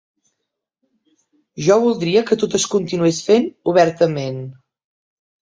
[1.67, 4.45] Jo voldria que tot es continués fent obertament.